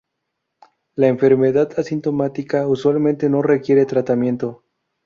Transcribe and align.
La 0.95 1.09
enfermedad 1.09 1.73
asintomática 1.77 2.67
usualmente 2.67 3.29
no 3.29 3.43
requiere 3.43 3.85
tratamiento. 3.85 4.63